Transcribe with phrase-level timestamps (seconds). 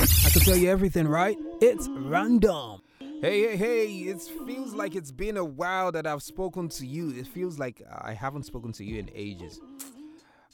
[0.00, 1.36] I can tell you everything, right?
[1.60, 2.80] It's random.
[3.20, 7.10] Hey, hey, hey, it feels like it's been a while that I've spoken to you.
[7.10, 9.60] It feels like I haven't spoken to you in ages.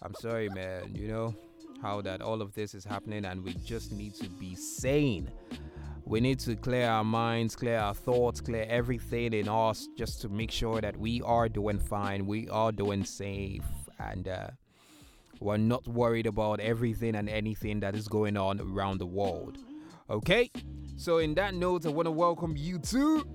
[0.03, 0.95] I'm sorry, man.
[0.97, 1.35] You know
[1.81, 5.31] how that all of this is happening, and we just need to be sane.
[6.05, 10.29] We need to clear our minds, clear our thoughts, clear everything in us just to
[10.29, 13.63] make sure that we are doing fine, we are doing safe,
[14.01, 14.49] and uh,
[15.41, 19.59] we're not worried about everything and anything that is going on around the world.
[20.09, 20.51] Okay?
[20.97, 23.27] So, in that note, I want to welcome you to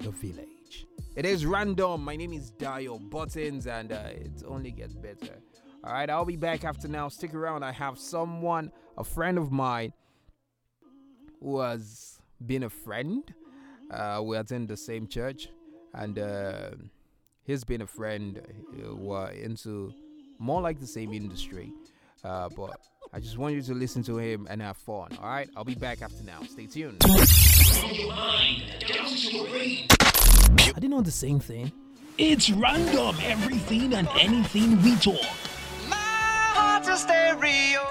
[0.00, 0.86] the village.
[1.16, 2.04] It is random.
[2.04, 5.36] My name is Dio Buttons, and uh, it only gets better.
[5.84, 7.08] All right, I'll be back after now.
[7.08, 7.62] Stick around.
[7.62, 9.92] I have someone, a friend of mine,
[11.40, 13.22] who has been a friend.
[13.90, 15.48] Uh, we attend the same church,
[15.94, 16.70] and uh,
[17.42, 18.40] he's been a friend.
[18.72, 19.92] Uh, we're into
[20.40, 21.72] more like the same industry.
[22.24, 22.80] Uh, but
[23.12, 25.16] I just want you to listen to him and have fun.
[25.22, 26.40] All right, I'll be back after now.
[26.48, 26.96] Stay tuned.
[30.72, 31.70] I didn't know the same thing.
[32.18, 35.20] It's random, everything and anything we talk.
[35.88, 37.89] My heart's a stereo.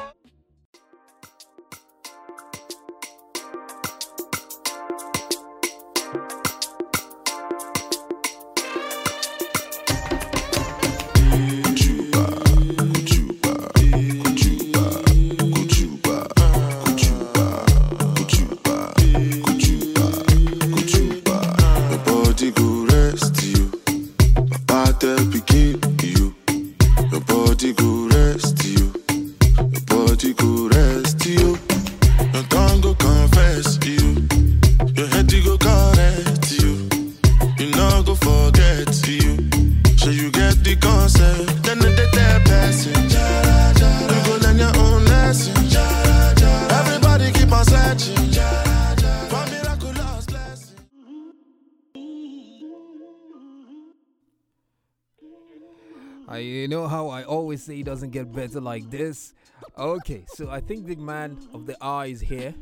[56.79, 59.33] Know how I always say it doesn't get better like this?
[59.77, 62.53] Okay, so I think the man of the hour is here.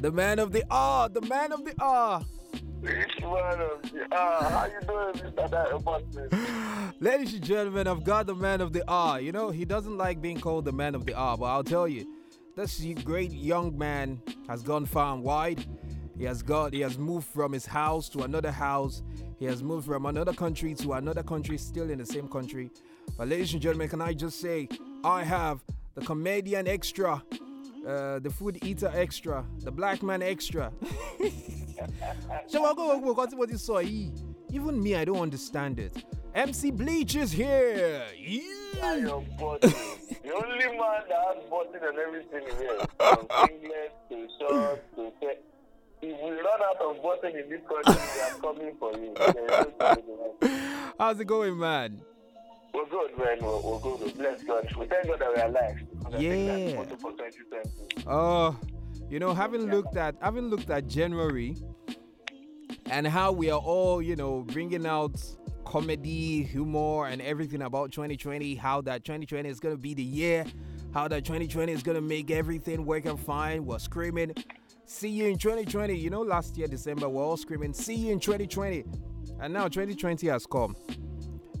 [0.00, 2.20] The man of the hour, the man of the hour.
[2.80, 4.04] Which one of you?
[4.10, 5.50] How you doing, Mr.
[5.50, 6.92] That Boston?
[7.00, 9.18] Ladies and gentlemen, I've got the man of the hour.
[9.18, 11.88] You know, he doesn't like being called the man of the hour, but I'll tell
[11.88, 12.06] you,
[12.54, 15.64] this great young man has gone far and wide.
[16.18, 19.02] He has got, he has moved from his house to another house.
[19.42, 22.70] He has moved from another country to another country, still in the same country.
[23.18, 24.68] But ladies and gentlemen, can I just say,
[25.02, 25.64] I have
[25.96, 27.20] the comedian extra,
[27.84, 30.70] uh, the food eater extra, the black man extra.
[32.52, 34.12] ṣé wọn kó gbogbo nǹkan tí mo ti
[34.56, 36.04] even me i don't understand it
[36.34, 38.96] mc bleach is here yeah.
[38.96, 39.24] Your
[39.60, 42.86] the only man that has button and everything here.
[42.98, 45.51] From singlet to shorts to.
[46.04, 49.14] If we run out of button in this country, we are coming for you.
[49.16, 50.04] There is no stopping
[50.42, 50.92] us.
[50.98, 52.00] how's it going man
[52.74, 53.38] We're good, man.
[53.40, 54.18] We're, we're good.
[54.18, 54.64] Bless God.
[54.78, 55.82] We thank God that we're alive.
[56.06, 56.82] And I think Yeah.
[56.82, 58.06] that's photo for 2020.
[58.06, 58.52] uh
[59.10, 61.54] you know having looked at having looked at january
[62.86, 65.22] and how we are all you know bringing out
[65.66, 70.44] comedy humor and everything about 2020 how that 2020 is going to be the year
[70.92, 73.64] how that 2020 is going to make everything work out fine.
[73.64, 74.34] We're screaming
[74.84, 78.18] see you in 2020 you know last year december we're all screaming see you in
[78.20, 78.84] 2020
[79.40, 80.76] and now 2020 has come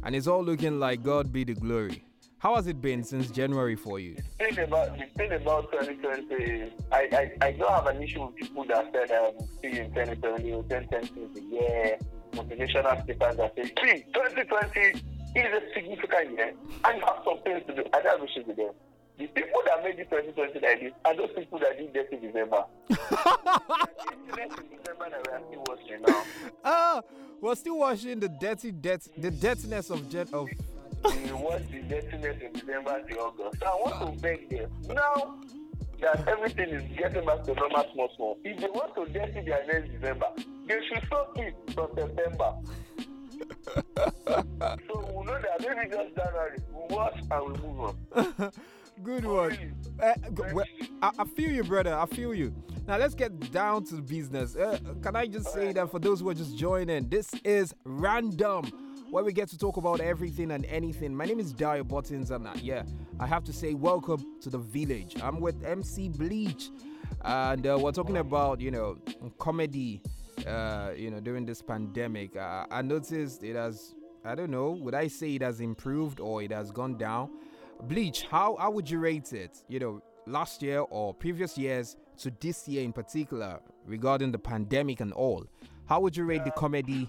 [0.02, 2.04] and it's all looking like god be the glory.
[2.38, 4.16] How has it been since january for you?
[4.16, 7.08] The thing about the thing about 2020 is I,
[7.40, 10.52] I, I don't have an issue with people that said um see you in 2020
[10.52, 11.98] or 2020 is the year.
[12.32, 15.02] Motivational speakers that say see 2020 is
[15.36, 16.52] a significant year
[16.84, 18.72] and you have some things to do I don't have issue with them.
[19.18, 22.20] The people that made this 2020 like this are those people that did this in
[22.20, 22.64] December.
[22.90, 26.24] Next in December that we are still watching.
[26.64, 27.02] Ah,
[27.40, 30.48] we're still watching the dirty death, the dirtiness of jet of.
[31.04, 33.60] we watch the dirtiness in December to August.
[33.60, 35.34] So I want to beg them now
[36.00, 38.38] that everything is getting back to normal small small.
[38.44, 40.26] If they want to dirty their next December,
[40.66, 42.54] they should stop it from September.
[44.88, 48.52] so we know that maybe just January, we watch and we move on.
[49.02, 49.74] Good one.
[50.00, 50.12] Uh,
[50.52, 50.66] well,
[51.00, 51.94] I, I feel you, brother.
[51.94, 52.54] I feel you.
[52.86, 54.54] Now let's get down to business.
[54.54, 58.64] Uh, can I just say that for those who are just joining, this is random,
[59.10, 61.14] where we get to talk about everything and anything.
[61.14, 62.82] My name is Dio Buttons, and uh, yeah,
[63.18, 65.16] I have to say welcome to the village.
[65.20, 66.70] I'm with MC Bleach,
[67.22, 68.98] and uh, we're talking about you know
[69.38, 70.00] comedy.
[70.46, 73.94] Uh, you know during this pandemic, uh, I noticed it has.
[74.24, 74.70] I don't know.
[74.70, 77.30] Would I say it has improved or it has gone down?
[77.82, 79.64] Bleach, how how would you rate it?
[79.68, 85.00] You know, last year or previous years to this year in particular regarding the pandemic
[85.00, 85.44] and all,
[85.86, 87.08] how would you rate the comedy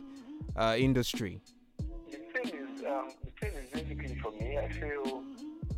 [0.56, 1.42] uh, industry?
[1.78, 5.24] the thing is, um, the thing is basically for me, I feel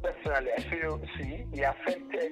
[0.02, 2.32] personally, I feel see, it affected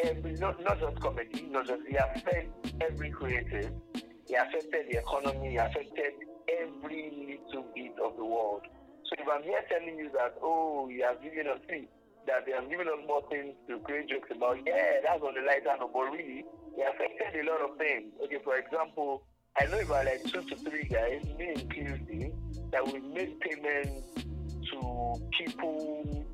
[0.00, 2.50] every not not just comedy, not just it affected
[2.82, 6.12] every creative, it affected the economy, it affected
[6.60, 8.66] every little bit of the world.
[9.10, 11.88] So if I'm here telling you that, oh, you have given us see,
[12.28, 15.40] that they have given us more things to create jokes about, yeah, that's on the
[15.40, 16.44] lighter note, but really,
[16.78, 18.12] it affected a lot of things.
[18.24, 19.24] Okay, for example,
[19.60, 22.32] I know about like two to three guys, me including,
[22.70, 24.22] that we made payments
[24.70, 26.24] to people,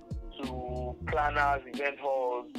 [0.43, 2.51] to planners, event halls,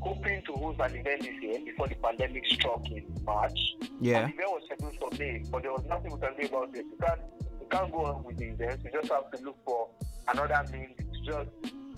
[0.00, 3.58] hoping to host an event this year before the pandemic struck in March.
[4.00, 4.24] Yeah.
[4.24, 6.74] And the event was scheduled for May, but there was nothing we can do about
[6.74, 6.84] it.
[6.90, 7.41] We can't, we
[7.72, 8.80] can't go on with the event.
[8.84, 9.88] We just have to look for
[10.28, 11.50] another means to just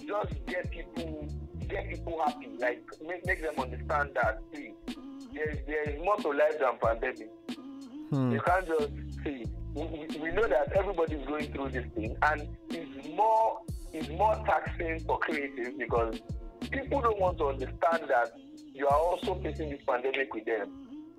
[0.07, 1.29] just get people
[1.69, 2.49] get people happy.
[2.59, 4.73] Like make, make them understand that see,
[5.35, 7.31] there is there is more to life than pandemic.
[8.11, 8.33] Hmm.
[8.33, 8.89] You can't just
[9.25, 9.45] see.
[9.75, 13.61] We, we- we know that everybody is going through this thing, and it's more
[13.93, 16.21] it's more taxing for creatives because
[16.71, 18.33] people don't want to understand that
[18.73, 20.71] you are also facing this pandemic with them.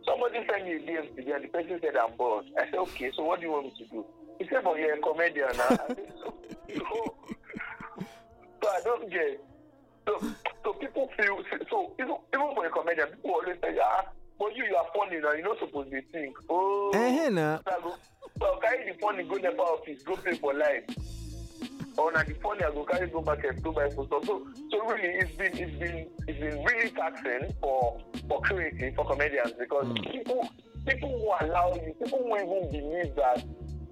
[0.05, 2.45] Somebody sent me a DM today, and the person said I'm bored.
[2.59, 4.05] I said, okay, so what do you want me to do?
[4.39, 5.69] He said, but you're a comedian now.
[5.87, 6.33] So,
[6.75, 7.15] so,
[8.61, 9.43] so I don't get.
[10.07, 10.19] So,
[10.63, 11.37] so people feel
[11.69, 14.05] so even, even for a comedian, people always say, ah,
[14.39, 15.31] but you you are funny now.
[15.33, 16.35] You're not supposed to think.
[16.49, 17.59] Oh, Eh, nah.
[17.67, 17.95] so go,
[18.39, 20.83] so carry the funny go never office, go pay for life.
[21.97, 24.25] Or na the funny I go carry go back and do my for stuff.
[24.25, 27.97] So so really it's been it's been it's been really taxing for
[28.27, 30.47] for creative for comedians because people
[30.85, 33.43] people who allow you people who even believe that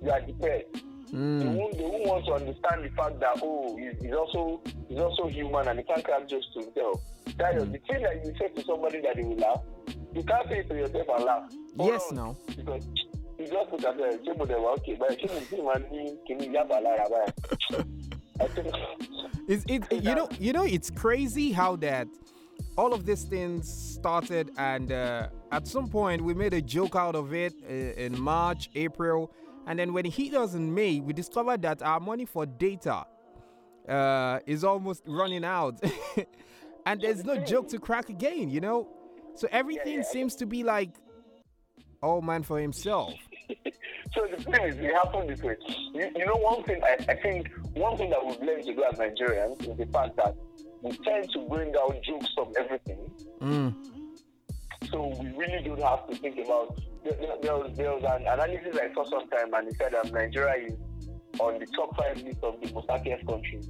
[0.04, 0.66] you are depressed.
[0.74, 0.80] They
[1.14, 1.54] Mm.
[1.56, 5.28] won't, they won't want to understand the fact that oh he's, he's also he's also
[5.28, 7.02] human and he can't crack jokes to himself.
[7.38, 9.62] That is the thing that you say to somebody that they will laugh.
[10.16, 11.44] You can't say it to yourself and laugh.
[11.78, 12.36] Hold Yes, now.
[12.58, 12.84] Because
[13.38, 16.18] you just look at the mo dẹ̀ wá okay báyìí ṣé mo sì máa ní
[16.28, 17.34] kìíní yàbá lára.
[18.42, 18.74] I think
[19.48, 22.08] It's it, you know you know it's crazy how that
[22.76, 27.16] all of these things started and uh, at some point we made a joke out
[27.16, 29.30] of it uh, in March, April,
[29.68, 33.06] and then when it hit us in May, we discovered that our money for data
[33.88, 35.82] uh, is almost running out,
[36.86, 38.50] and there's no joke to crack again.
[38.50, 38.88] You know,
[39.36, 40.04] so everything yeah.
[40.04, 40.92] seems to be like
[42.02, 43.14] all man for himself.
[44.14, 45.56] so the thing is, it happened this way.
[45.94, 48.84] You, you know, one thing I, I think one thing that we've learned to do
[48.84, 50.36] as Nigerians is the fact that
[50.82, 53.12] we tend to bring out jokes from everything.
[53.42, 53.93] Mm.
[54.94, 56.80] So we really don't have to think about.
[57.04, 60.68] There, there, was, there was an analysis I saw sometime, and it said that Nigeria
[60.68, 60.74] is
[61.40, 63.70] on the top five list of the most happiest countries.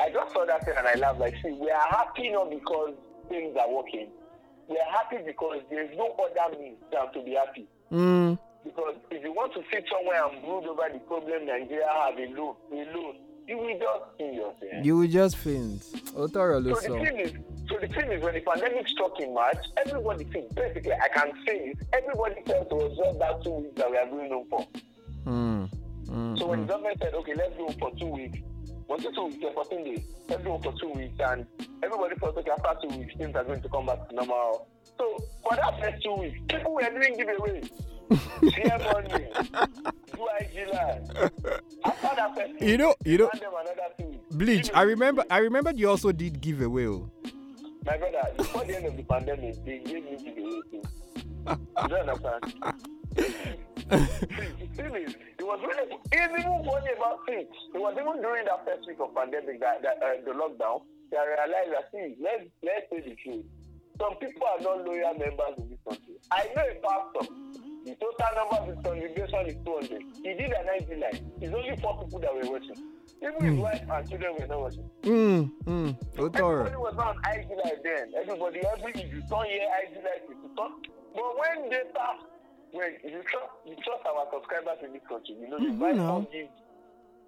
[0.00, 1.18] I just saw that thing and I laughed.
[1.18, 2.94] Like, see, we are happy not because
[3.28, 4.08] things are working.
[4.68, 7.66] We are happy because there's no other means than to be happy.
[7.90, 8.38] Mm.
[8.64, 12.54] Because if you want to sit somewhere and brood over the problem Nigeria have alone,
[12.70, 13.16] alone,
[13.48, 14.84] you will just see yourself.
[14.86, 15.82] You will just faint.
[16.14, 17.32] Otoro So the thing is,
[17.72, 21.32] so the thing is, when the pandemic struck in March, everybody thinks basically I can
[21.46, 21.78] say it.
[21.92, 24.66] Everybody felt was just that two weeks that we are going home for.
[25.26, 25.70] Mm.
[26.06, 26.38] Mm.
[26.38, 28.38] So when the government said, okay, let's go for two weeks,
[28.88, 30.04] was it two weeks or 14 days?
[30.28, 31.46] Let's go for two weeks, and
[31.82, 34.68] everybody thought, okay, after two weeks, things are going to come back to normal.
[34.98, 37.70] So for that first two weeks, people were doing giveaways.
[38.52, 39.26] Share money,
[40.12, 40.68] do IG.
[41.84, 44.34] After that first You know- you know- hand them another two weeks.
[44.36, 46.86] Bleach, I remember I remember you also did give away.
[46.88, 47.10] oh.
[47.84, 50.82] My brother, before the end of the pandemic, they gave me giveaway too.
[51.48, 52.54] You don't understand?
[53.92, 53.98] The
[54.76, 57.50] thing is, it was really, even funny about things.
[57.74, 61.26] It was even during that first week of pandemic, that, that uh, the lockdown, I
[61.26, 63.44] realized that, see, let's, let's say the truth.
[64.00, 66.14] Some people are not loyal members in this country.
[66.30, 67.34] I know a pastor.
[67.84, 70.02] The total number of his congregation is 200.
[70.22, 71.20] He did an IG live.
[71.42, 72.78] It's only four people that were watching.
[73.22, 74.90] Wife and children were not watching.
[75.02, 75.96] Mm, mm.
[76.18, 78.12] Everybody was on IG Live then.
[78.20, 80.72] Everybody, every if you turn here IG Live, if you turn.
[81.14, 82.18] But when they data,
[82.72, 85.92] when you trust, you trust our subscribers in this country, you know, you Mhm, buy
[85.92, 86.26] no.
[86.32, 86.48] some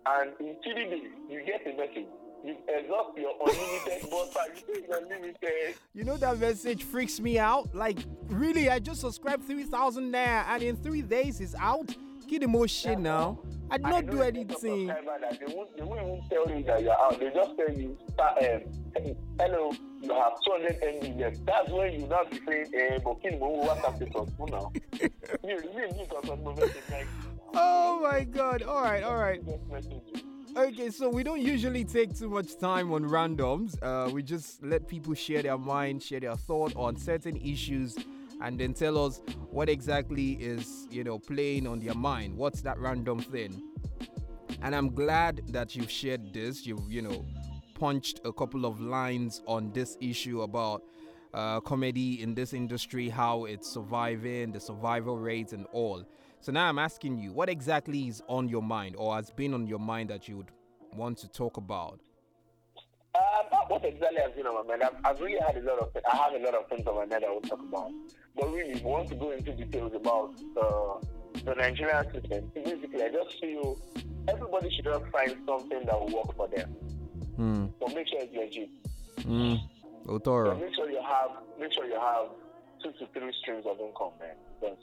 [0.07, 2.07] and in three days, you get a message.
[2.45, 4.53] You exhaust your unlimited buffer.
[4.53, 5.75] You say it's unlimited.
[5.95, 7.75] You know that message freaks me out.
[7.75, 7.99] Like,
[8.29, 11.97] really, I just subscribed 3,000 there, and in three days it's out.
[12.28, 13.38] Get shit now.
[13.71, 14.87] I did not do know, you get a anything.
[14.87, 17.19] they, won't, they won't even tell you that you're out.
[17.19, 21.47] They just tell you, um, hello, you have 200 MB left.
[21.47, 24.07] That's when you now be saying, eh, but me, what have to
[24.50, 24.73] now?
[25.02, 25.09] You
[25.43, 26.45] you need to talk to me,
[26.90, 27.07] like,
[27.54, 28.62] Oh my god.
[28.62, 29.45] All right, all right.
[29.45, 30.21] just message you.
[30.57, 33.76] Okay, so we don't usually take too much time on randoms.
[33.83, 37.97] Uh, we just let people share their mind, share their thought on certain issues,
[38.41, 42.37] and then tell us what exactly is, you know, playing on their mind.
[42.37, 43.62] What's that random thing?
[44.62, 46.67] And I'm glad that you've shared this.
[46.67, 47.25] You've, you know,
[47.75, 50.83] punched a couple of lines on this issue about
[51.35, 56.05] uh, comedy in this industry, how it's surviving, the survival rates, and all.
[56.41, 59.67] So now I'm asking you, what exactly is on your mind or has been on
[59.67, 60.50] your mind that you would
[60.95, 62.00] want to talk about?
[63.68, 64.83] What exactly has been on my mind.
[64.83, 67.06] I've, I've really had a lot of I have a lot of things on my
[67.06, 67.90] mind I will talk about.
[68.37, 70.99] But really, if you want to go into details about uh,
[71.44, 73.78] the Nigerian system, basically, I just feel
[74.28, 76.71] everybody should just find something that will work for them.
[77.37, 77.66] Hmm.
[77.80, 78.71] But make sure it's legit.
[80.50, 82.28] But make sure you have make sure you have
[82.83, 84.35] two to three streams of income, man.
[84.61, 84.78] Because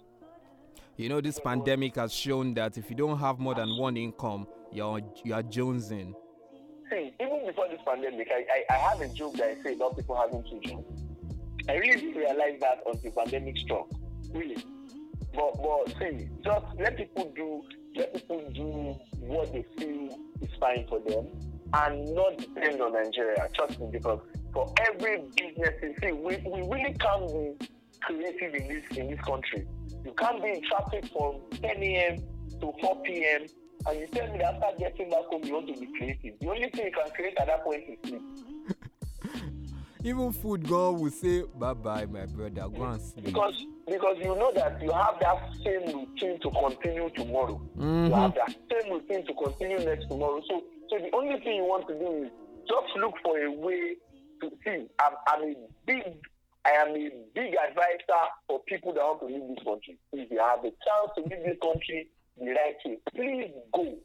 [0.97, 4.47] You know, this pandemic has shown that if you don't have more than one income,
[4.71, 6.13] you're you're jonesing.
[7.51, 10.43] Before this pandemic, I, I, I have a joke that I say about people having
[10.43, 10.83] children.
[11.67, 13.87] I really didn't realize that until the pandemic struck.
[14.33, 14.57] Really.
[15.33, 17.61] But but see, just let people do
[17.95, 21.27] let people do what they feel is fine for them
[21.73, 23.47] and not depend on Nigeria.
[23.53, 24.19] Trust me, because
[24.53, 27.67] for every business you see, we, we really can't be
[28.01, 29.67] creative in this in this country.
[30.05, 32.17] You can't be in traffic from 10 a.m.
[32.61, 33.45] to 4 p.m.
[33.87, 36.39] and you tell me that after getting back home you want to be creative.
[36.39, 38.21] The only thing you can create at that point is sleep.
[40.03, 43.25] Even food God will say, Bye bye, my brother, go and sleep.
[43.25, 45.35] Because because you know that you have that
[45.65, 47.59] same routine to continue tomorrow.
[47.75, 48.15] You Mhm.
[48.15, 50.41] have that same routine to continue next tomorrow.
[50.47, 52.31] So so the only thing you want to do is
[52.67, 53.95] just look for a way
[54.41, 54.87] to see.
[54.99, 56.03] I'm, I'm a big
[56.65, 59.97] I am a big advisor for people that want to leave this country.
[60.13, 62.07] If you have a chance to leave this country
[62.45, 63.97] the right please go.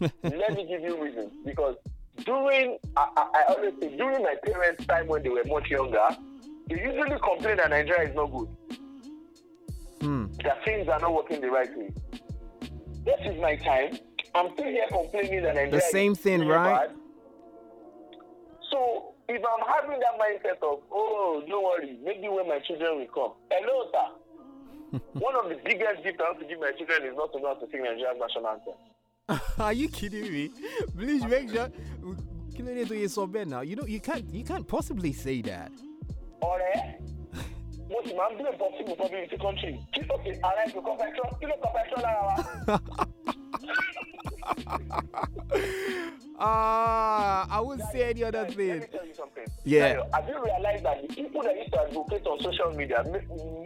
[0.22, 1.32] Let me give you reasons.
[1.44, 1.76] Because
[2.24, 6.08] during I, I, I always say during my parents' time when they were much younger,
[6.68, 8.48] they usually complain that Nigeria is not good.
[10.00, 10.26] Hmm.
[10.42, 11.90] that things are not working the right way.
[13.06, 13.96] This is my time.
[14.34, 16.88] I'm still here complaining that Nigeria The same thing, right?
[16.88, 16.96] bad.
[18.70, 23.06] So if I'm having that mindset of, oh, don't worry, maybe when my children will
[23.06, 23.32] come.
[23.50, 24.23] Hello, sir.
[25.14, 27.54] One of the biggest gifts I have to give my children is not to know
[27.54, 28.74] how to sing Nigeria's national anthem.
[29.58, 30.50] Are you kidding me?
[30.96, 31.68] Please make sure.
[32.54, 33.60] Kí ló dé tó yẹ sọ bẹ́ẹ̀ now?
[33.62, 35.72] You know you can't you can't possibly say that.
[36.40, 37.00] Ọ̀rẹ́,
[37.90, 39.74] mo sì máa ń blame possible for being in the country.
[39.92, 41.26] Kí ló fi ara ẹ̀sìn kọ́ fẹ́ tọ́?
[41.40, 41.70] Kí ló kọ́
[46.38, 48.68] Ah, I wouldn't say any other thing.
[48.68, 49.44] Let me tell you something.
[49.64, 49.94] Yeah.
[49.94, 53.04] Dayo, Have you realized that the people that used to advocate on social media,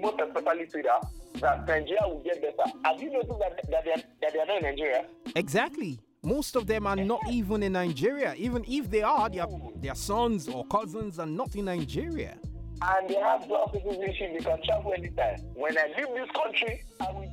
[0.00, 0.98] most especially Twitter,
[1.40, 2.70] that Nigeria will get better?
[2.84, 5.04] Have you noticed that, that, they, are, that they are not in Nigeria?
[5.34, 5.98] Exactly.
[6.22, 8.34] Most of them are not even in Nigeria.
[8.36, 9.46] Even if they are, their
[9.76, 12.36] their sons or cousins are not in Nigeria.
[12.82, 15.38] And they have dual citizenship, they can travel anytime.
[15.54, 17.30] When I leave this country, I will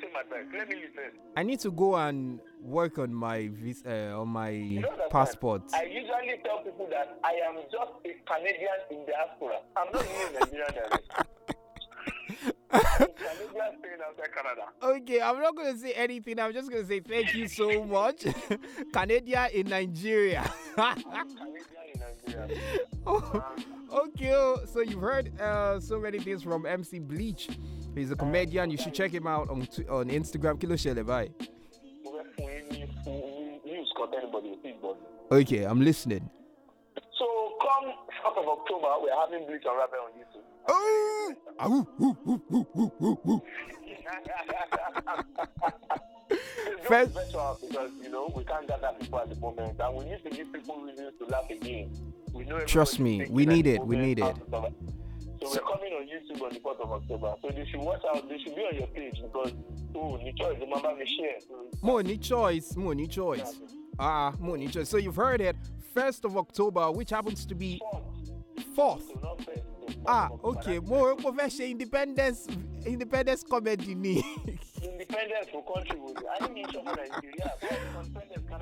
[0.00, 0.46] take the advice.
[0.56, 1.18] Let me listen.
[1.36, 5.62] I need to go and work on my visa, uh, on my You don't passport.
[5.74, 9.60] I usually tell people that I am just a Canadian in diaspora.
[9.76, 10.90] I'm not even a Nigerian.
[12.70, 14.62] I'm a Canadian staying outside Canada.
[14.82, 16.38] Okay, I'm not going to say anything.
[16.38, 18.26] I'm just going to say thank you so much.
[18.92, 20.50] Canada in Nigeria.
[20.74, 21.26] Canadian
[21.94, 22.62] in Nigeria.
[23.92, 27.48] okay, oh, so you've heard uh, so many things from MC Bleach.
[27.94, 28.70] He's a comedian.
[28.70, 30.58] You should check him out on on Instagram.
[30.60, 31.30] Kilo Shele, bye.
[32.04, 35.42] mo fẹ́ fún yín ní fún news kan tẹ́nibọ̀dì ò tí ì gbọ́ ni.
[35.42, 36.24] Okay, I'm listening.
[37.18, 37.26] So
[37.64, 37.88] come
[38.22, 40.46] 4th of October, we're having Bleach and Rabel on YouTube.
[40.68, 41.68] Oh, ah.
[46.88, 50.30] First- because, you know, we can't gather people at the moment and we need to
[50.30, 51.90] give people reasons to laugh again.
[52.32, 54.36] We know Trust me, we need it, we need it.
[55.40, 55.52] Survive.
[55.54, 57.34] So we're coming on YouTube on the 4th of October.
[57.42, 59.52] So they should watch out, they should be on your page because,
[59.94, 61.40] oh, the choice, remember me share.
[61.40, 63.60] So More need choice, more need choice.
[63.98, 64.88] Ah, more need choice.
[64.88, 65.56] So you've heard it.
[65.94, 67.80] First of October, which happens to be
[68.74, 69.02] fourth.
[69.08, 69.62] so first.
[70.06, 70.78] Ah, okay.
[70.78, 72.46] More mo independence
[72.86, 73.92] independence comedy.
[74.82, 75.98] Independence for country
[76.40, 77.52] I think of Nigeria.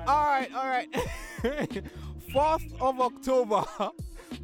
[0.07, 0.87] All right, all right.
[2.33, 3.63] Fourth of October,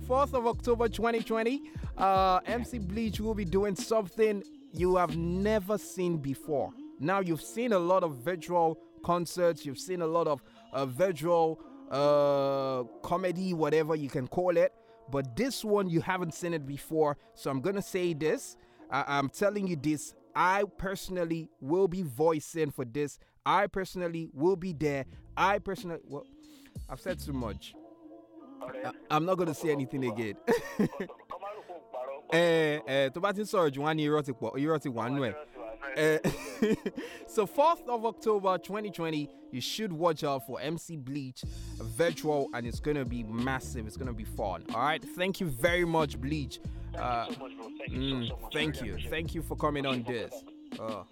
[0.07, 1.61] fourth of October, 2020.
[1.97, 6.71] Uh, MC Bleach will be doing something you have never seen before.
[6.99, 9.65] Now you've seen a lot of virtual concerts.
[9.65, 11.59] You've seen a lot of uh, virtual
[11.91, 14.73] uh, comedy, whatever you can call it.
[15.11, 17.17] But this one you haven't seen it before.
[17.35, 18.55] So I'm gonna say this.
[18.89, 20.13] I- I'm telling you this.
[20.35, 23.19] I personally will be voicing for this.
[23.45, 25.05] I personally will be there.
[25.37, 26.25] I personally, well,
[26.89, 27.75] I've said too much.
[29.11, 30.35] I'm not gonna say anything again.
[31.33, 32.17] ọmọ àlùkò ń parọ́.
[32.31, 34.89] ẹ ẹ tó bá ti ń sọ̀rọ̀ jù wá ní irọ́ ti pọ̀ irọ́ ti
[34.89, 35.33] wà nù ẹ̀.
[35.95, 36.17] Uh,
[37.27, 41.43] so 4th of October 2020, you should watch out for MC Bleach
[41.79, 43.85] virtual and it's gonna be massive.
[43.85, 44.63] It's gonna be fun.
[44.73, 45.03] All right.
[45.15, 46.59] Thank you very much, Bleach.
[46.97, 47.67] Uh, so much, bro.
[47.77, 48.53] Thank you mm, so, so much.
[48.53, 48.97] thank you.
[49.09, 50.33] Thank you for coming on this.
[50.79, 51.03] Uh,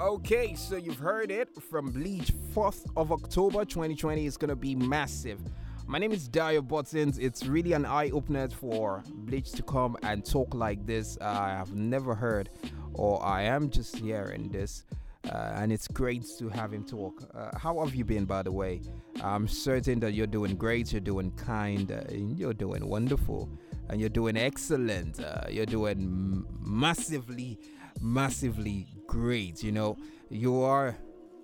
[0.00, 2.32] Okay, so you've heard it from Bleach.
[2.54, 5.38] 4th of October 2020 is to be massive.
[5.86, 7.18] My name is Dio Buttons.
[7.18, 11.18] It's really an eye opener for Bleach to come and talk like this.
[11.20, 12.48] Uh, I have never heard,
[12.94, 14.84] or I am just hearing this.
[15.28, 17.22] Uh, and it's great to have him talk.
[17.34, 18.80] Uh, how have you been, by the way?
[19.22, 23.50] I'm certain that you're doing great, you're doing kind, uh, you're doing wonderful,
[23.90, 25.20] and you're doing excellent.
[25.20, 27.58] Uh, you're doing massively,
[28.00, 29.62] massively great.
[29.64, 29.98] You know,
[30.30, 30.96] you are,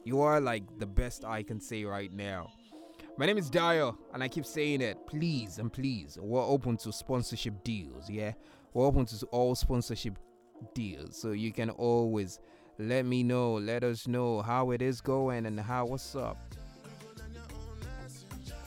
[0.05, 2.53] you are like the best I can say right now.
[3.19, 5.05] My name is Dio, and I keep saying it.
[5.07, 8.09] Please and please, we're open to sponsorship deals.
[8.09, 8.33] Yeah,
[8.73, 10.17] we're open to all sponsorship
[10.75, 12.39] deals, so you can always
[12.79, 16.55] let me know, let us know how it is going and how what's up,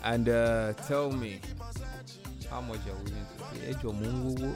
[0.04, 1.40] and uh, tell me
[2.50, 3.74] how much you're willing to pay.
[3.74, 4.50] Ejo mo ń wówó.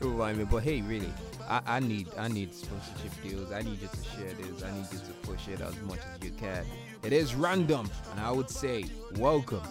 [0.00, 1.12] Don't but hey, really,
[1.48, 3.52] I, I need I need sponsorship deals.
[3.52, 4.62] I need you to share this.
[4.62, 6.64] I need you to push it as much as you can.
[7.02, 8.84] It is random, and I would say,
[9.18, 9.62] welcome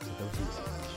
[0.00, 0.91] to the.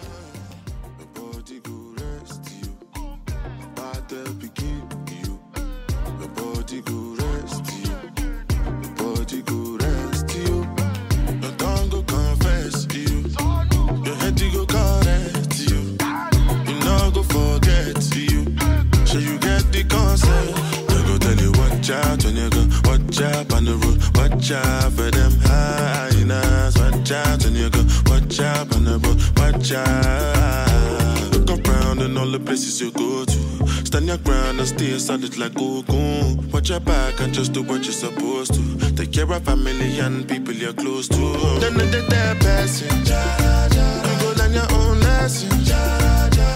[21.86, 24.02] Watch out when you go watch out on the road.
[24.16, 26.78] Watch out for them hyenas.
[26.78, 29.22] Watch out when you go watch out on the road.
[29.38, 31.48] Watch out.
[31.48, 33.86] Look around and all the places you go to.
[33.86, 36.50] Stand your ground and stay solid like Ogun.
[36.52, 38.96] Watch your back and just do what you're supposed to.
[38.96, 41.60] Take care of family and people you're close to.
[41.60, 42.90] Then the dead person.
[42.98, 45.50] You go learn your own lesson.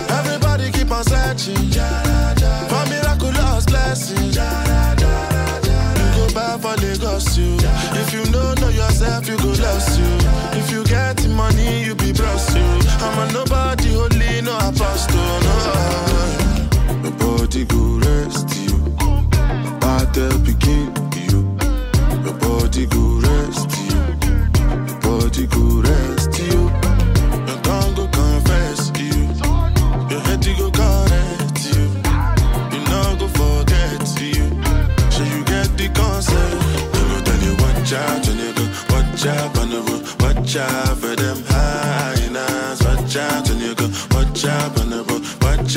[0.09, 1.55] Everybody keep on searching
[2.69, 4.98] for miraculous blessings.
[6.61, 7.55] For Lagos, you.
[7.95, 9.48] If you know know yourself, you go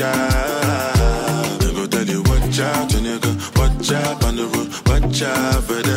[0.03, 1.61] out.
[1.61, 4.69] They go tell you watch out you go watch out on the road.
[4.89, 5.92] Watch out for hyenas.